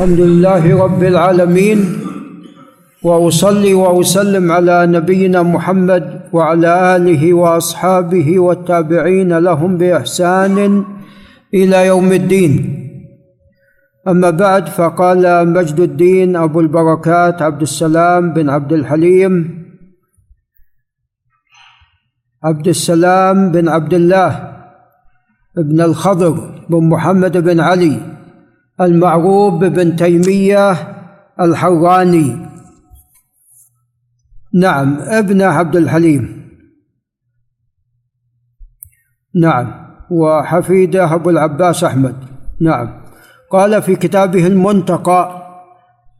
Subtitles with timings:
[0.00, 1.78] الحمد لله رب العالمين
[3.04, 10.84] وأصلي وأسلم على نبينا محمد وعلى آله وأصحابه والتابعين لهم بإحسان
[11.54, 12.52] إلى يوم الدين.
[14.08, 19.64] أما بعد فقال مجد الدين أبو البركات عبد السلام بن عبد الحليم
[22.44, 24.30] عبد السلام بن عبد الله
[25.56, 28.19] بن الخضر بن محمد بن علي
[28.80, 30.72] المعروف بن تيمية
[31.40, 32.50] الحراني
[34.54, 36.50] نعم ابن عبد الحليم.
[39.42, 39.72] نعم
[40.10, 42.16] وحفيده أبو العباس أحمد.
[42.60, 43.00] نعم.
[43.50, 45.46] قال في كتابه المنتقى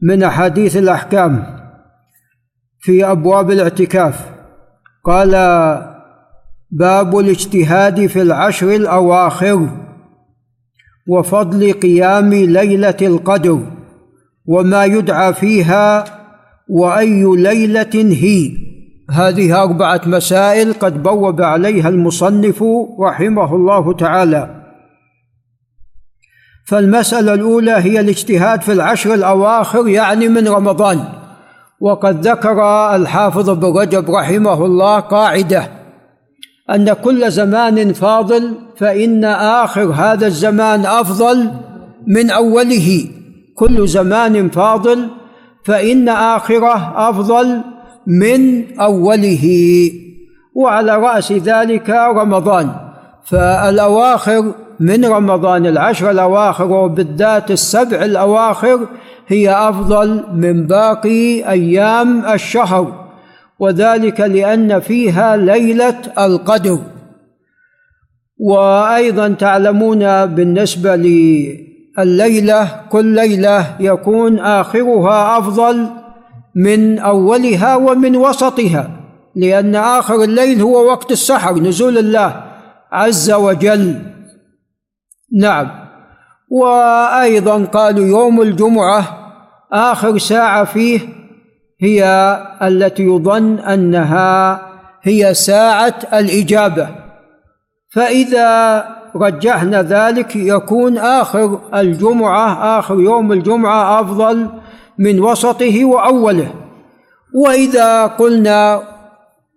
[0.01, 1.61] من أحاديث الأحكام
[2.79, 4.31] في أبواب الاعتكاف
[5.03, 5.31] قال
[6.71, 9.69] باب الاجتهاد في العشر الأواخر.
[11.07, 13.59] وفضل قيام ليلة القدر
[14.45, 16.05] وما يدعى فيها
[16.69, 18.51] وأي ليلة هي.
[19.11, 22.63] هذه أربعة مسائل قد بوب عليها المصنف
[22.99, 24.61] رحمه الله تعالى.
[26.67, 31.03] فالمسألة الأولى هي الاجتهاد في العشر الأواخر يعني من رمضان.
[31.79, 32.61] وقد ذكر
[32.95, 35.80] الحافظ ابن رجب رحمه الله قاعدة.
[36.69, 41.51] أن كل زمان فاضل فإن آخر هذا الزمان أفضل
[42.07, 43.05] من أوله.
[43.55, 45.07] كل زمان فاضل
[45.65, 47.61] فإن آخرة أفضل
[48.07, 49.45] من أوله.
[50.55, 52.71] وعلى رأس ذلك رمضان.
[53.23, 58.79] فالأواخر من رمضان العشر الأواخر وبالذات السبع الأواخر
[59.27, 63.00] هي أفضل من باقي أيام الشهر.
[63.61, 66.79] وذلك لأن فيها ليلة القدر.
[68.39, 75.87] وأيضا تعلمون بالنسبة لليلة كل ليلة يكون آخرها أفضل
[76.55, 78.91] من أولها ومن وسطها
[79.35, 82.43] لأن آخر الليل هو وقت السحر نزول الله
[82.91, 83.95] عز وجل.
[85.39, 85.71] نعم.
[86.49, 89.17] وأيضا قالوا يوم الجمعة
[89.73, 91.20] آخر ساعة فيه
[91.81, 92.03] هي
[92.61, 94.61] التي يظن أنها
[95.01, 96.87] هي ساعة الإجابة.
[97.89, 104.49] فإذا رجحنا ذلك يكون آخر الجمعة آخر يوم الجمعة أفضل
[104.97, 106.51] من وسطه وأوله.
[107.35, 108.81] وإذا قلنا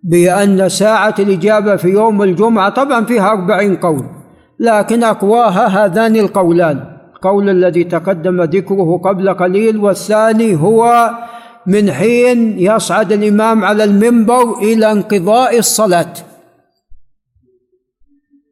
[0.03, 4.05] بأن ساعة الإجابة في يوم الجمعة طبعا فيها أربعين قول
[4.59, 6.95] لكن أقواها هذان القولان.
[7.15, 11.09] القول الذي تقدم ذكره قبل قليل والثاني هو
[11.67, 16.13] من حين يصعد الإمام على المنبر إلى انقضاء الصلاة.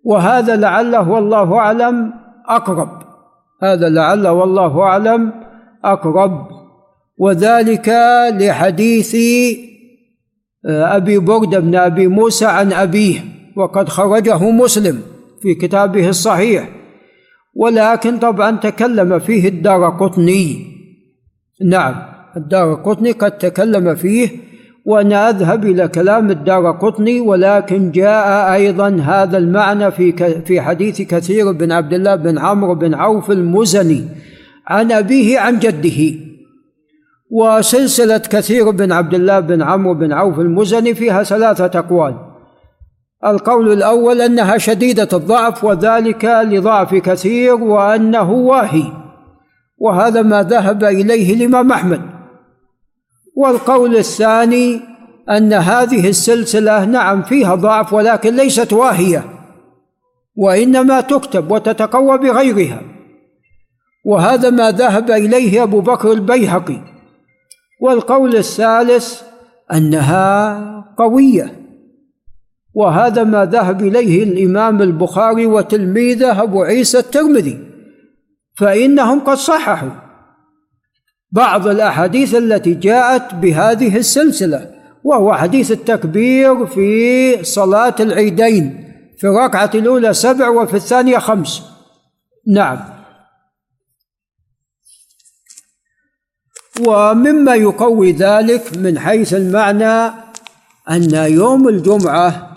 [0.04, 2.14] وهذا لعله والله أعلم
[2.50, 2.90] أقرب.
[3.64, 5.34] هذا لعله والله أعلم
[5.86, 6.48] أقرب.
[7.18, 7.90] وذلك
[8.40, 9.16] لحديث
[10.66, 13.20] آه، أبي بردة بن أبي موسى عن أبيه
[13.56, 15.02] وقد خرجه مسلم
[15.42, 16.70] في كتابه الصحيح.
[17.56, 20.74] ولكن طبعا تكلم فيه الدار قطني.
[21.66, 22.13] نعم.
[22.38, 24.30] الدار قطني قد تكلم فيه
[24.86, 31.52] وأنا أذهب إلى كلام الدار قطني ولكن جاء أيضا هذا المعنى في في حديث كثير
[31.52, 34.04] بن عبد الله بن عمرو بن عوف المزني
[34.68, 36.20] عن أبيه عن جده.
[37.32, 42.16] وسلسلة كثير بن عبد الله بن عمرو بن عوف المزني فيها ثلاثة أقوال.
[43.26, 48.84] القول الأول أنها شديدة الضعف وذلك لضعف كثير وأنه واهي.
[49.78, 52.02] وهذا ما ذهب إليه الإمام أحمد.
[53.38, 54.82] والقول الثاني
[55.30, 59.34] أن هذه السلسلة نعم فيها ضعف ولكن ليست واهية
[60.36, 62.82] وإنما تكتب وتتقوى بغيرها.
[64.06, 66.82] وهذا ما ذهب إليه أبو بكر البيهقي.
[67.82, 69.22] والقول الثالث
[69.74, 71.60] أنها قوية.
[72.74, 77.60] وهذا ما ذهب إليه الإمام البخاري وتلميذه أبو عيسى الترمذي
[78.58, 79.90] فإنهم قد صححوا.
[81.34, 84.72] بعض الأحاديث التي جاءت بهذه السلسلة
[85.04, 91.62] وهو حديث التكبير في صلاة العيدين في الركعة الأولى سبع وفي الثانية خمس.
[92.48, 92.80] نعم.
[96.88, 100.14] ومما يقوي ذلك من حيث المعنى
[100.90, 102.50] أن يوم الجمعة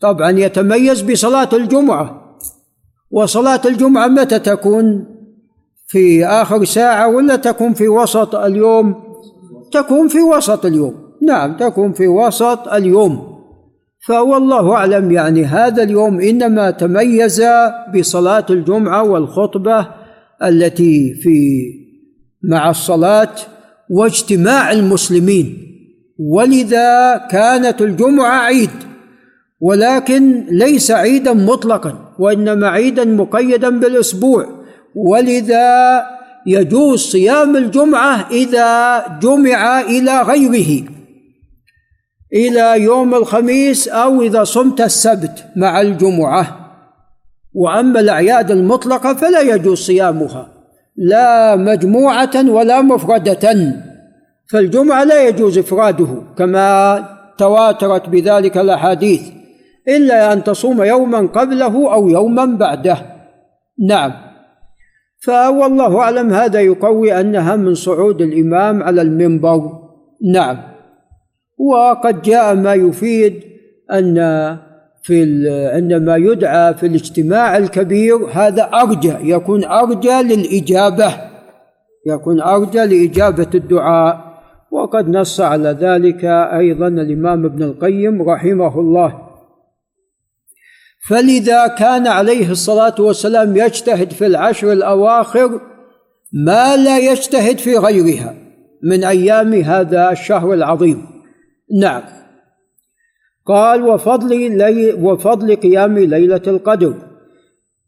[0.00, 2.36] طبعا يتميز بصلاة الجمعة
[3.10, 5.15] وصلاة الجمعة متى تكون؟
[5.86, 8.94] في آخر ساعة ولا تكون في وسط اليوم؟
[9.72, 10.94] تكون في وسط اليوم.
[11.22, 13.36] نعم تكون في وسط اليوم.
[14.06, 17.42] فوالله أعلم يعني هذا اليوم إنما تميز
[17.98, 19.88] بصلاة الجمعة والخطبة
[20.42, 21.62] التي في
[22.42, 23.34] مع الصلاة
[23.90, 25.58] واجتماع المسلمين.
[26.18, 28.70] ولذا كانت الجمعة عيد
[29.60, 34.55] ولكن ليس عيدا مطلقا وإنما عيدا مقيدا بالأسبوع.
[34.96, 36.02] ولذا
[36.46, 40.88] يجوز صيام الجمعة إذا جمع إلى غيره
[42.32, 46.66] إلى يوم الخميس أو إذا صمت السبت مع الجمعة.
[47.54, 50.48] وأما الأعياد المطلقة فلا يجوز صيامها
[50.96, 53.74] لا مجموعة ولا مفردة.
[54.50, 57.04] فالجمعة لا يجوز إفراده كما
[57.38, 59.22] تواترت بذلك الأحاديث
[59.88, 62.98] إلا أن تصوم يوما قبله أو يوما بعده.
[63.88, 64.25] نعم.
[65.18, 69.72] فوالله أعلم هذا يقوي أنها من صعود الإمام على المنبر.
[70.32, 70.56] نعم.
[71.58, 73.40] وقد جاء ما يفيد
[73.92, 74.16] أن
[75.02, 81.14] في عندما يدعى في الاجتماع الكبير هذا أرجى يكون أرجى للإجابة
[82.06, 84.26] يكون أرجى لإجابة الدعاء.
[84.70, 89.25] وقد نص على ذلك أيضا الإمام ابن القيم رحمه الله.
[91.08, 95.60] فلذا كان عليه الصلاة والسلام يجتهد في العشر الأواخر
[96.32, 98.34] ما لا يجتهد في غيرها
[98.82, 101.06] من أيام هذا الشهر العظيم.
[101.80, 102.02] نعم.
[103.46, 106.94] قال وفضل لي وفضل قيام ليلة القدر.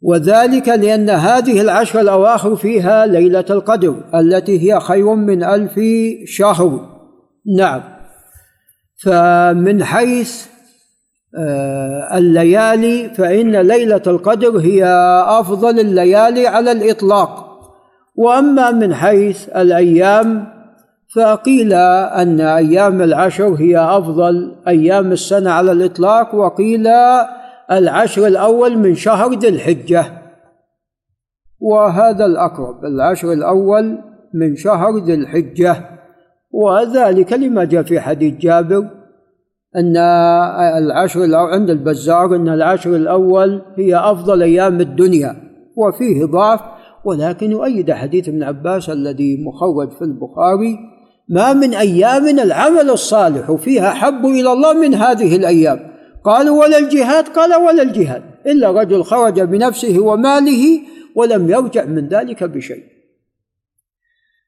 [0.02, 5.81] وذلك لأن هذه العشر الأواخر فيها ليلة القدر التي هي خير من ألف
[6.25, 6.99] شهر.
[7.56, 7.82] نعم.
[9.02, 10.46] فمن حيث
[12.14, 14.84] الليالي فإن ليلة القدر هي
[15.26, 17.48] أفضل الليالي على الإطلاق.
[18.16, 20.46] وأما من حيث الأيام
[21.16, 26.86] فقيل أن أيام العشر هي أفضل أيام السنة على الإطلاق وقيل
[27.72, 30.04] العشر الأول من شهر ذي الحجة.
[31.60, 33.98] وهذا الأقرب العشر الأول
[34.34, 35.76] من شهر ذي الحجة.
[36.50, 38.97] وذلك لما جاء في حديث جابر
[39.76, 39.96] أن
[40.76, 45.36] العشر الأول عند البزار أن العشر الأول هي أفضل أيام الدنيا
[45.76, 46.60] وفيه ضعف
[47.04, 50.78] ولكن يؤيد حديث ابن عباس الذي مخرج في البخاري
[51.28, 55.78] ما من أيام العمل الصالح فيها حب إلى الله من هذه الأيام.
[56.24, 60.80] قالوا ولا الجهاد؟ قال ولا الجهاد إلا رجل خرج بنفسه وماله
[61.14, 62.82] ولم يرجع من ذلك بشيء.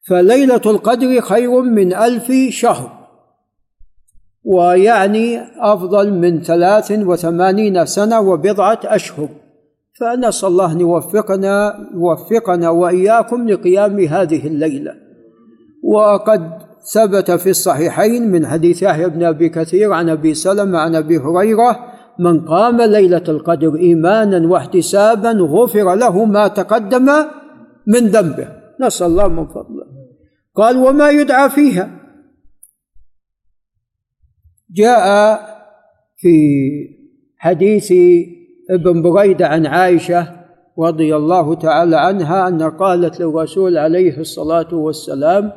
[0.08, 2.99] فليلة القدر خير من ألف شهر.
[4.44, 9.28] ويعني أفضل من ثلاث وثمانين سنة وبضعة أشهر.
[10.00, 14.92] فنسأل الله أن يوفقنا يوفقنا وإياكم لقيام هذه الليلة.
[15.84, 16.50] وقد
[16.94, 21.78] ثبت في الصحيحين من حديث يحيى بن أبي كثير عن أبي سلمة عن أبي هريرة
[22.18, 27.08] من قام ليلة القدر إيمانا واحتسابا غفر له ما تقدم
[27.86, 28.48] من ذنبه.
[28.80, 29.84] نسأل الله من فضله.
[30.56, 31.99] قال وما يدعى فيها؟
[34.74, 35.40] جاء
[36.16, 36.36] في
[37.38, 37.92] حديث
[38.70, 40.26] ابن بريدة عن عائشة
[40.78, 45.52] رضي الله تعالى عنها ان قالت للرسول عليه الصلاة والسلام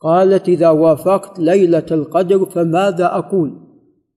[0.00, 3.70] قالت إذا وافقت ليلة القدر فماذا أقول؟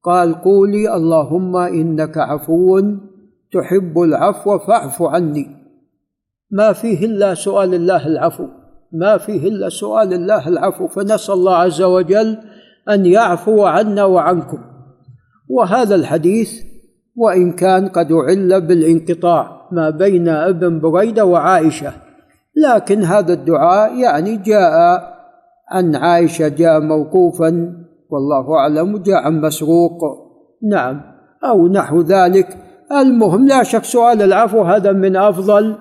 [0.03, 2.81] قال قولي اللهم إنك عفو
[3.53, 5.47] تحب العفو فاعف عني.
[6.51, 8.47] ما فيه إلا سؤال الله العفو
[8.91, 12.37] ما فيه إلا سؤال الله العفو فنسأل الله عز وجل
[12.89, 14.57] أن يعفو عنا وعنكم.
[15.49, 16.51] وهذا الحديث
[17.15, 21.93] وإن كان قد اعل بالانقطاع ما بين ابن بريدة وعائشة.
[22.55, 24.73] لكن هذا الدعاء يعني جاء
[25.71, 27.73] عن عائشة جاء موقوفا
[28.09, 29.99] والله أعلم جاء عن مسروق.
[30.71, 31.01] نعم.
[31.43, 32.57] أو نحو ذلك.
[32.91, 35.75] المهم لا شك سؤال العفو هذا من أفضل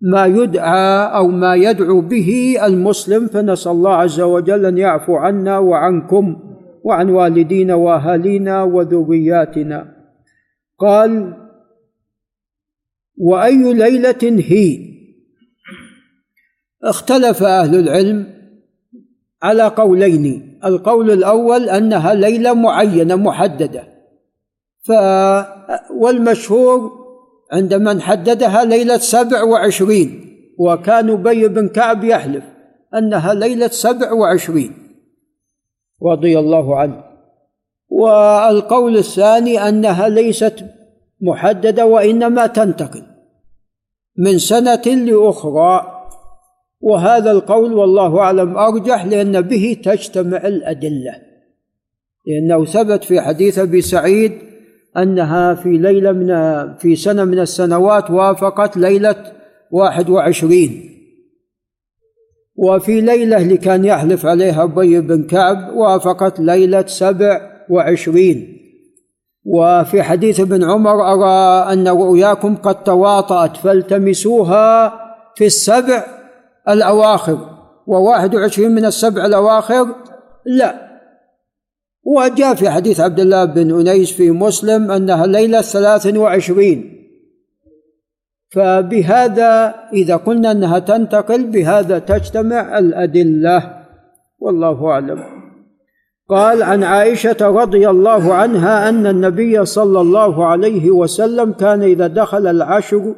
[0.00, 6.36] ما يدعى أو ما يدعو به المسلم فنسأل الله عز وجل أن يعفو عنا وعنكم
[6.84, 9.96] وعن والدينا وأهالينا وذرياتنا.
[10.78, 11.34] قال
[13.16, 14.78] وأي ليلة هي؟
[16.84, 18.26] اختلف أهل العلم
[19.42, 20.58] على قولين.
[20.64, 23.82] القول الأول أنها ليلة معينة محددة.
[24.86, 24.92] ف
[25.90, 27.07] والمشهور
[27.52, 30.24] عند من حددها ليلة سبع وعشرين
[30.58, 32.44] وكان أبي بن كعب يحلف
[32.94, 34.72] أنها ليلة سبع وعشرين.
[36.02, 37.04] رضي الله عنه.
[37.88, 40.64] والقول الثاني أنها ليست
[41.20, 43.02] محددة وإنما تنتقل
[44.16, 45.94] من سنة لأخرى.
[46.80, 51.14] وهذا القول والله أعلم أرجح لأن به تجتمع الأدلة.
[52.26, 54.47] لأنه ثبت في حديث أبي سعيد
[55.02, 56.28] أنها في ليلة من
[56.76, 59.32] في سنة من السنوات وافقت ليلة
[59.70, 60.94] واحد وعشرين.
[62.56, 67.40] وفي ليلة اللي كان يحلف عليها أبي بن كعب وافقت ليلة سبع
[67.70, 68.58] وعشرين.
[69.44, 74.92] وفي حديث ابن عمر أرى أن رؤياكم قد تواطأت فالتمسوها
[75.36, 76.04] في السبع
[76.68, 77.38] الأواخر.
[77.86, 79.86] وواحد وعشرين من السبع الأواخر
[80.46, 80.87] لا.
[82.04, 86.94] وجاء في حديث عبد الله بن أنيس في مسلم أنها ليلة ثلاث وعشرين.
[88.50, 93.84] فبهذا إذا قلنا أنها تنتقل بهذا تجتمع الأدلة.
[94.38, 95.24] والله أعلم.
[96.28, 102.46] قال عن عائشة رضي الله عنها أن النبي صلى الله عليه وسلم كان إذا دخل
[102.46, 103.14] العشر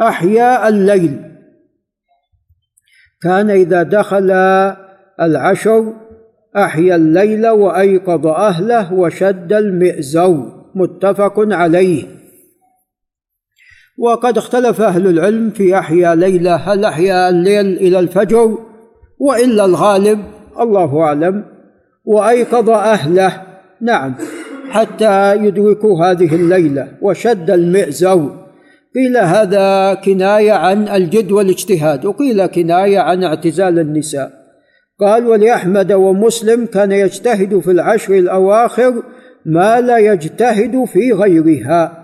[0.00, 1.20] أحيا الليل.
[3.22, 4.30] كان إذا دخل
[5.20, 5.92] العشر
[6.56, 12.04] أحيا الليل وأيقظ أهله وشد المئزر متفق عليه.
[13.98, 18.58] وقد اختلف أهل العلم في أحيا ليلة هل أحيا الليل إلى الفجر؟
[19.18, 20.20] وإلا الغالب
[20.60, 21.44] الله أعلم
[22.04, 23.42] وأيقظ أهله
[23.80, 24.14] نعم
[24.70, 28.42] حتى يدركوا هذه الليلة وشد المئزر
[28.94, 34.41] قيل هذا كناية عن الجد والاجتهاد وقيل كناية عن اعتزال النساء.
[35.00, 39.02] قال ولأحمد ومسلم كان يجتهد في العشر الأواخر
[39.46, 42.02] ما لا يجتهد في غيرها.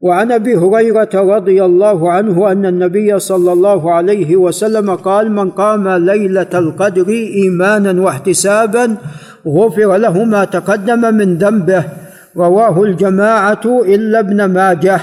[0.00, 5.88] وعن أبي هريرة رضي الله عنه أن النبي صلى الله عليه وسلم قال من قام
[5.88, 8.96] ليلة القدر إيمانا واحتسابا
[9.48, 11.84] غفر له ما تقدم من ذنبه
[12.36, 15.00] رواه الجماعة إلا ابن ماجه.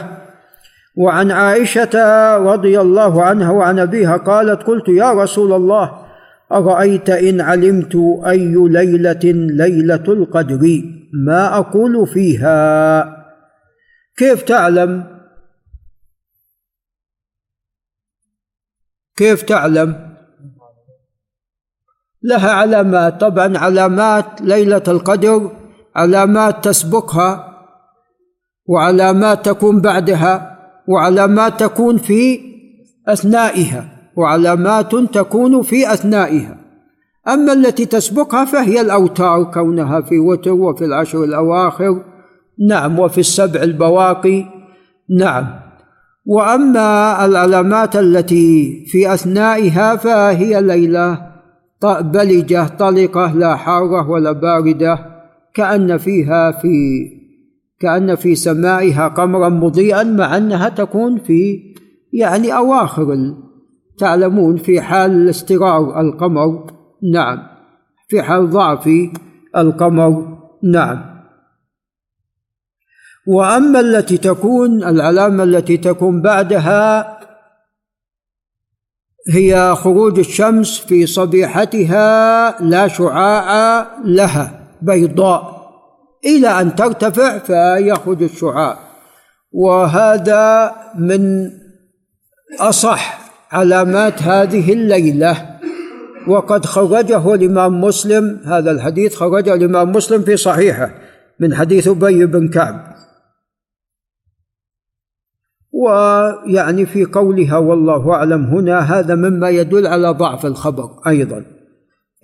[0.97, 1.89] وعن عائشة
[2.37, 6.02] رضي الله عنها وعن أبيها قالت قلت يا رسول الله
[6.53, 7.95] أرأيت إن علمت
[8.27, 9.19] أي ليلة
[9.65, 10.81] ليلة القدر
[11.25, 13.03] ما أقول فيها؟
[14.17, 15.03] كيف تعلم؟
[19.15, 20.13] كيف تعلم؟
[22.23, 23.21] لها علامات.
[23.21, 25.51] طبعا علامات ليلة القدر
[25.95, 27.49] علامات تسبقها
[28.65, 32.39] وعلامات تكون بعدها وعلامات تكون في
[33.07, 33.92] أثنائها.
[34.15, 36.57] وعلامات تكون في أثنائها.
[37.27, 42.03] أما التي تسبقها فهي الأوتار كونها في وتر وفي العشر الأواخر.
[42.69, 44.45] نعم وفي السبع البواقي.
[45.09, 45.45] نعم.
[46.25, 51.33] وأما العلامات التي في أثنائها فهي ليلة
[51.83, 54.99] بلجة طلقة لا حارة ولا باردة
[55.53, 57.05] كأن فيها في
[57.79, 61.59] كأن في سمائها قمرا مضيئا مع أنها تكون في
[62.13, 63.35] يعني أواخر
[63.97, 66.73] تعلمون في حال استرار القمر؟
[67.13, 67.47] نعم.
[68.07, 68.89] في حال ضعف
[69.57, 71.13] القمر؟ نعم.
[73.27, 77.19] وأما التي تكون العلامة التي تكون بعدها
[79.31, 85.63] هي خروج الشمس في صبيحتها لا شعاع لها بيضاء.
[86.25, 88.79] إلى أن ترتفع فيخرج الشعاع.
[89.51, 91.51] وهذا من
[92.59, 93.22] أصح
[93.53, 95.53] علامات هذه الليلة.
[96.27, 100.91] وقد خرجه الإمام مسلم هذا الحديث خرجه الإمام مسلم في صحيحه
[101.39, 102.93] من حديث أبي بن كعب.
[105.71, 111.45] ويعني في قولها والله أعلم هنا هذا مما يدل على ضعف الخبر أيضا.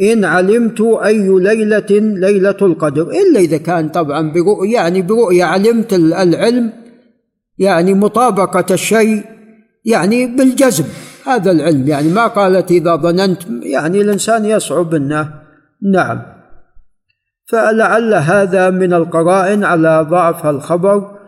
[0.02, 3.02] إن علمت أي ليلة ليلة القدر.
[3.02, 6.74] إلا إذا كان طبعا برؤية يعني برؤيه علمت العلم
[7.58, 9.24] يعني مطابقة الشيء
[9.86, 10.86] يعني بالجزم.
[11.26, 15.34] هذا العلم يعني ما قالت إذا ظننت يعني الإنسان يصعب إنه
[15.92, 16.22] نعم.
[17.50, 21.20] فلعل هذا من القرائن على ضعف الخبر.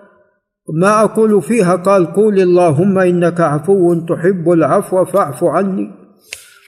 [0.73, 5.91] ما أقول فيها قال قول اللهم إنك عفو تحب العفو فاعف عني.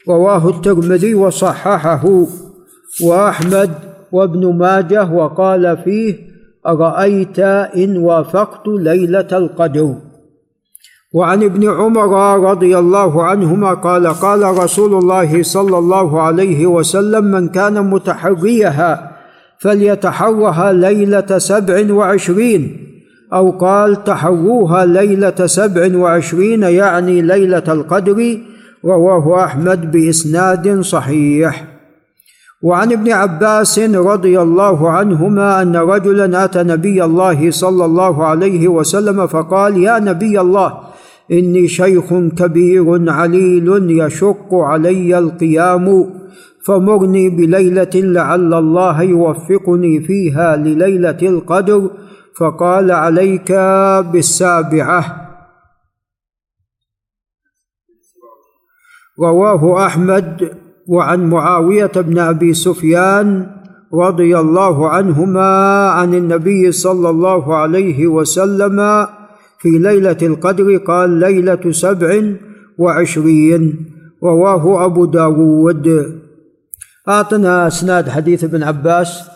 [0.10, 2.26] رواه الترمذي وصححه
[3.04, 3.72] وأحمد
[4.12, 6.16] وابن ماجه وقال فيه
[6.68, 9.96] أرأيت إن وافقت ليلة القدر؟
[11.14, 17.48] وعن ابن عمر رضي الله عنهما قال قال رسول الله صلى الله عليه وسلم من
[17.48, 19.12] كان متحريها
[19.60, 22.78] فليتحرها ليلة سبع وعشرين
[23.34, 28.38] أو قال تحروها ليلة سبع وعشرين يعني ليلة القدر
[28.86, 31.66] رواه أحمد بإسناد صحيح.
[32.64, 39.28] وعن ابن عباس رضي الله عنهما أن رجلا أتى نبي الله صلى الله عليه وسلم
[39.28, 40.93] فقال يا نبي الله
[41.32, 46.14] إني شيخ كبير عليل يشق علي القيام
[46.66, 51.90] فمرني بليلة لعل الله يوفقني فيها لليلة القدر
[52.40, 53.52] فقال عليك
[54.12, 55.20] بالسابعة.
[59.20, 63.52] رواه أحمد وعن معاوية بن أبي سفيان
[63.94, 69.08] رضي الله عنهما عن النبي صلى الله عليه وسلم
[69.64, 72.36] في ليلة القدر قال ليلة سبع
[72.78, 73.94] وعشرين
[74.24, 75.88] رواه أبو داود.
[77.08, 79.30] أعطنا إسناد حديث ابن عباس.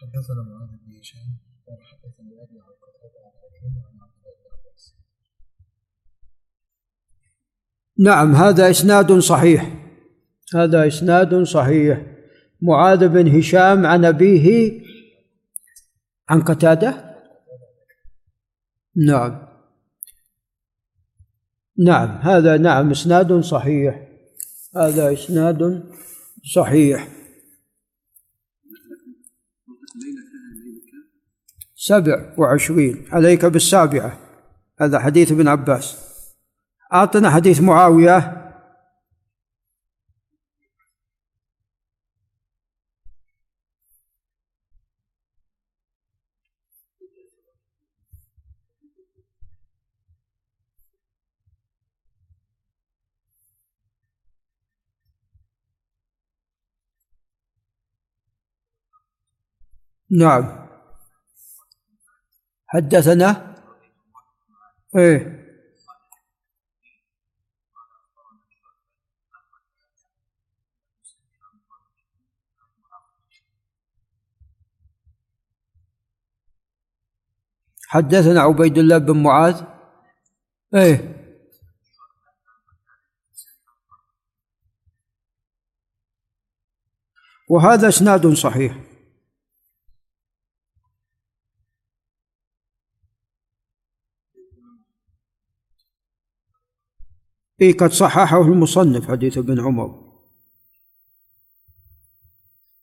[0.00, 1.30] حدثنا معاذ بن هشام
[1.66, 5.07] قال حدثنا أبي عن قتادة عن حكيم عن عبد الله بن عباس.
[7.98, 9.74] نعم هذا إسناد صحيح.
[10.54, 12.06] هذا إسناد صحيح.
[12.62, 14.80] معاذ بن هشام عن أبيه
[16.28, 17.14] عن قتادة؟
[19.06, 19.48] نعم.
[21.78, 24.08] نعم هذا نعم إسناد صحيح.
[24.76, 25.84] هذا إسناد
[26.54, 27.08] صحيح.
[31.76, 34.18] سبع وعشرين عليك بالسابعة.
[34.80, 36.07] هذا حديث ابن عباس.
[36.92, 38.34] أعطنا حديث معاوية.
[60.10, 60.68] نعم.
[62.66, 63.54] حدثنا؟
[64.96, 65.47] إيه.
[77.90, 79.62] حدثنا عبيد الله بن معاذ.
[80.74, 81.18] إيه.
[87.50, 88.84] وهذا إسناد صحيح.
[97.60, 100.08] إيه قد صححه المصنف حديث ابن عمر.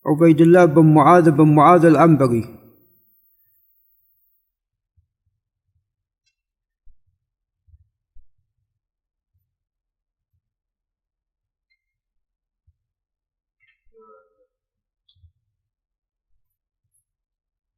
[0.06, 2.65] عبيد الله بن معاذ بن معاذ العنبري.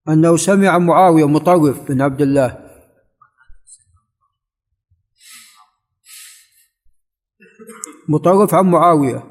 [0.09, 2.67] أنه سمع معاوية مطرف بن عبد الله.
[8.09, 9.23] مطرف عن معاوية.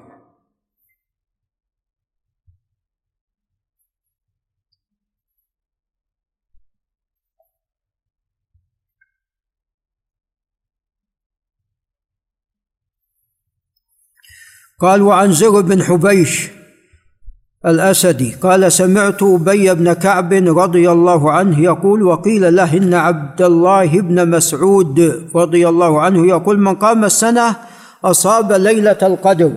[14.81, 16.56] قال وعن زر بن حبيش.
[17.67, 18.35] الأسدي.
[18.43, 24.31] قال سمعت أبي بن كعب رضي الله عنه يقول وقيل له إن عبد الله بن
[24.31, 27.57] مسعود رضي الله عنه يقول من قام السنة
[28.05, 29.53] أصاب ليلة القدر.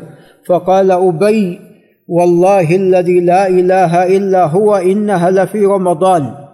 [0.47, 1.59] فقال أبي
[2.07, 6.48] والله الذي لا إله إلا هو إنها لفي رمضان.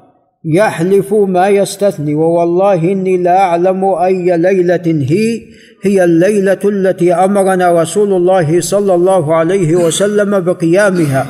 [0.45, 5.41] يحلف ما يستثني ووالله إني لا أعلم أي ليلة هي
[5.83, 11.25] هي الليلة التي أمرنا رسول الله صلى الله عليه وسلم بقيامها.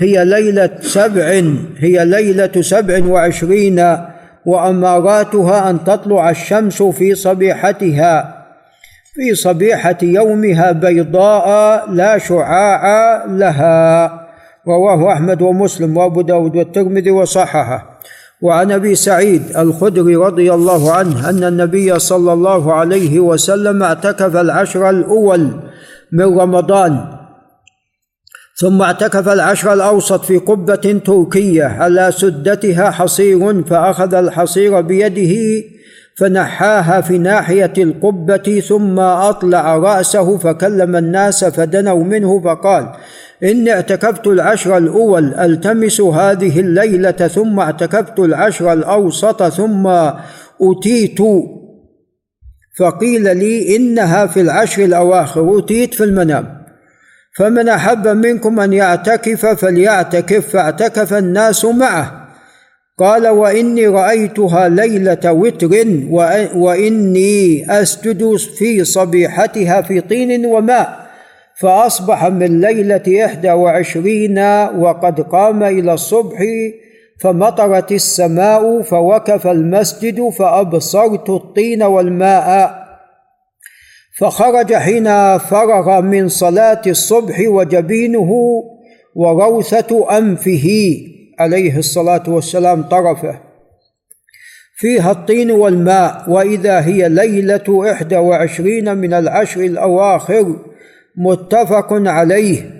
[0.00, 1.42] هي ليلة سبع
[1.78, 3.96] هي ليلة سبع وعشرين
[4.46, 8.44] وأماراتها أن تطلع الشمس في صبيحتها
[9.14, 14.04] في صبيحة يومها بيضاء لا شعاع لها.
[14.68, 17.93] رواه أحمد ومسلم وأبو داود والترمذي وصححه.
[18.42, 24.90] وعن أبي سعيد الخدري رضي الله عنه أن النبي صلى الله عليه وسلم اعتكف العشر
[24.90, 25.50] الأول
[26.12, 27.04] من رمضان
[28.56, 35.64] ثم اعتكف العشر الأوسط في قبة تركية على سدتها حصير فأخذ الحصير بيده
[36.16, 42.92] فنحاها في ناحية القبة ثم أطلع رأسه فكلم الناس فدنوا منه فقال
[43.42, 49.86] إني اعتكفت العشر الأول ألتمس هذه الليلة ثم اعتكفت العشر الأوسط ثم
[50.60, 51.18] اتيت
[52.78, 56.64] فقيل لي إنها في العشر الأواخر اتيت في المنام.
[57.36, 62.28] فمن أحب منكم أن يعتكف فليعتكف فاعتكف الناس معه.
[62.98, 65.70] قال وإني رأيتها ليلة وتر
[66.54, 71.03] وإني أسجد في صبيحتها في طين وماء.
[71.60, 74.38] فأصبح من ليلة إحدى وعشرين
[74.78, 76.44] وقد قام إلى الصبح
[77.20, 82.84] فمطرت السماء فوقف المسجد فأبصرت الطين والماء
[84.18, 88.30] فخرج حين فرغ من صلاة الصبح وجبينه
[89.14, 90.68] وروثة أنفه
[91.38, 93.40] عليه الصلاة والسلام طرفه
[94.76, 100.56] فيها الطين والماء وإذا هي ليلة إحدى وعشرين من العشر الأواخر
[101.16, 102.70] متفق عليه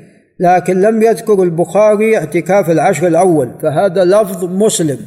[0.40, 4.98] لكن لم يذكر البخاري اعتكاف العشر الأول فهذا لفظ مسلم.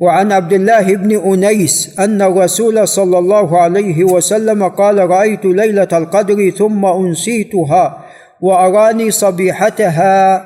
[0.00, 6.50] وعن عبد الله بن أنيس أن الرسول صلى الله عليه وسلم قال رأيت ليلة القدر
[6.50, 8.04] ثم أنسيتها
[8.40, 10.44] وأراني صبيحتها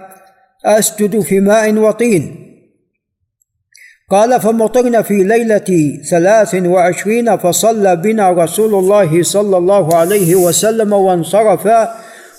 [0.64, 2.51] أسجد في ماء وطين.
[4.12, 11.68] قال فمطرنا في ليلة ثلاث وعشرين فصلى بنا رسول الله صلى الله عليه وسلم وانصرف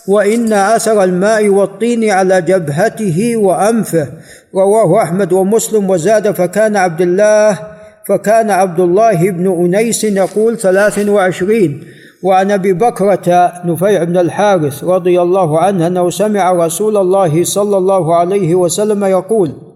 [0.07, 4.07] وإن أثر الماء والطين على جبهته وأنفه.
[4.55, 6.31] رواه أحمد ومسلم وزاد.
[6.31, 7.59] فكان عبد الله
[8.07, 11.83] فكان عبد الله بن أنيس يقول ثلاث وعشرين.
[12.23, 18.15] وعن أبي بكرة نفيع بن الحارث رضي الله عنه أنه سمع رسول الله صلى الله
[18.15, 19.72] عليه وسلم يقول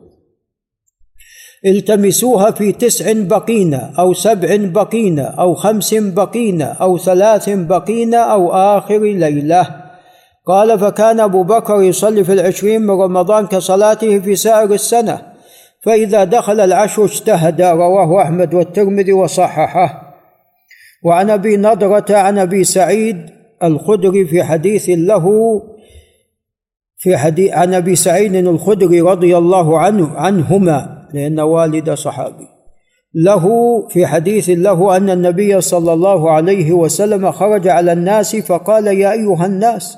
[1.66, 9.00] التمسوها في تسع بقين أو سبع بقين أو خمس بقين أو ثلاث بقين أو آخر
[9.00, 9.68] ليلة.
[10.46, 15.22] قال فكان أبو بكر يصلي في العشرين من رمضان كصلاته في سائر السنة
[15.82, 20.02] فإذا دخل العشر اجتهد رواه أحمد والترمذي وصححه.
[21.04, 23.18] وعن أبي نضرة عن أبي سعيد
[23.64, 25.30] الخدري في حديث له
[26.98, 32.48] في حديث عن أبي سعيد الخدري رضي الله عنه عنهما لأن والد صحابي.
[33.14, 33.48] له
[33.88, 39.46] في حديث له أن النبي صلى الله عليه وسلم خرج على الناس فقال يا أيها
[39.46, 39.98] الناس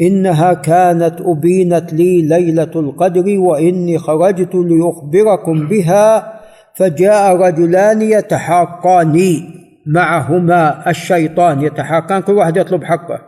[0.00, 6.40] إنها كانت أبينت لي ليلة القدر وإني خرجت لاخبركم بها
[6.76, 9.40] فجاء رجلان يتحاقان
[9.86, 11.62] معهما الشيطان.
[11.62, 13.20] يتحاقان كل واحد يطلب حقه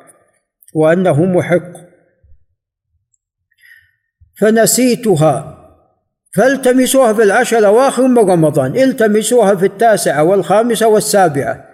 [0.74, 1.72] وأنه محق.
[4.40, 5.55] فنسيتها.
[6.36, 11.64] فالتمسوها في العشر الأواخر من رمضان التمسوها في التاسعة والخامسة والسابعة.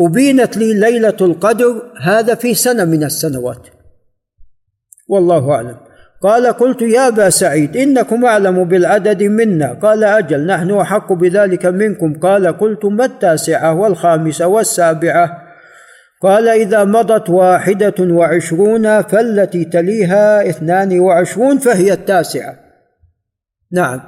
[0.00, 3.66] أبينت لي ليلة القدر هذا في سنة من السنوات.
[5.08, 5.76] والله أعلم.
[6.22, 9.72] قال قلت يا أبا سعيد إنكم أعلم بالعدد منا.
[9.72, 12.18] قال أجل نحن أحق بذلك منكم.
[12.18, 15.42] قال قلت ما التاسعة والخامسة والسابعة؟
[16.22, 22.69] قال إذا مضت واحدة وعشرون فالتي تليها اثنان وعشرون فهي التاسعة.
[23.72, 24.00] نعم.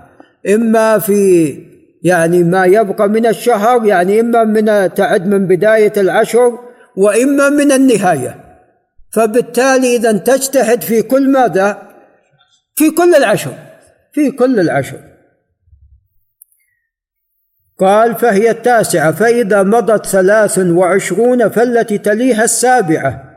[0.48, 1.58] إما في
[2.02, 6.58] يعني ما يبقى من الشهر يعني إما من تعد من بداية العشر
[6.96, 8.58] وإما من النهاية.
[9.12, 11.82] فبالتالي إذا تجتهد في كل ماذا؟
[12.74, 13.54] في كل العشر.
[14.12, 14.98] في كل العشر.
[17.78, 23.31] قال فهي التاسعة فإذا مضت ثلاث وعشرون فالتي تليها السابعة.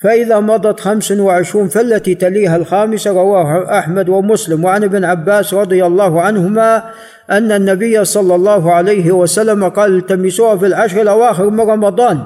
[0.00, 6.20] فإذا مضت خمس وعشرون فالتي تليها الخامسة رواه أحمد ومسلم وعن ابن عباس رضي الله
[6.20, 6.84] عنهما
[7.30, 12.22] أن النبي صلى الله عليه وسلم قال التمسوها في العشر الأواخر من رمضان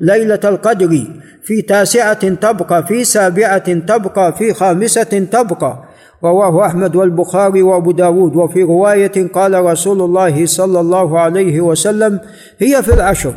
[0.00, 1.04] ليلة القدر
[1.42, 5.84] في تاسعة تبقى في سابعة تبقى في خامسة تبقى.
[6.24, 8.36] رواه أحمد والبخاري وأبو داود.
[8.36, 12.20] وفي رواية قال رسول الله صلى الله عليه وسلم
[12.58, 13.34] هي في العشر.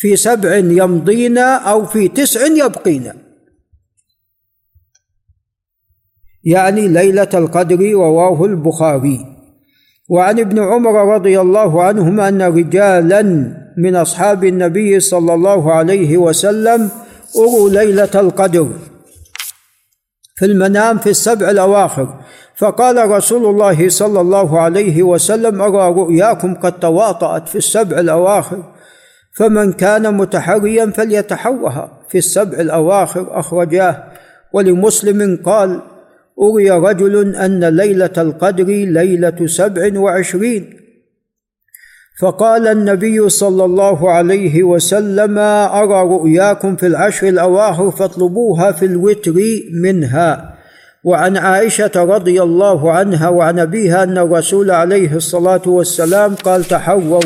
[0.00, 3.12] في سبع يمضين أو في تسع يبقين.
[6.44, 9.26] يعني ليلة القدر رواه البخاري.
[10.08, 13.22] وعن ابن عمر رضي الله عنهما أن رجالا
[13.76, 16.90] من أصحاب النبي صلى الله عليه وسلم
[17.36, 18.68] أروا ليلة القدر
[20.36, 22.20] في المنام في السبع الأواخر.
[22.56, 28.79] فقال رسول الله صلى الله عليه وسلم أرى رؤياكم قد تواطأت في السبع الأواخر.
[29.32, 34.04] فمن كان متحريا فليتحرها في السبع الأواخر أخرجاه.
[34.52, 35.80] ولمسلم قال
[36.42, 40.76] أري رجل أن ليلة القدر ليلة سبع وعشرين.
[42.20, 49.34] فقال النبي صلى الله عليه وسلم أرى رؤياكم في العشر الأواخر فاطلبوها في الوتر
[49.82, 50.54] منها.
[51.04, 57.20] وعن عائشة رضي الله عنها وعن أبيها أن الرسول عليه الصلاة والسلام قال تحروا.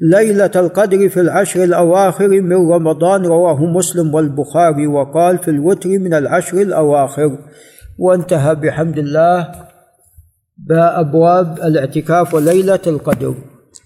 [0.00, 6.62] ليلة القدر في العشر الأواخر من رمضان رواه مسلم والبخاري وقال في الوتر من العشر
[6.62, 7.38] الأواخر.
[7.98, 9.48] وانتهى بحمد الله
[10.58, 13.34] بابواب الاعتكاف وليلة القدر.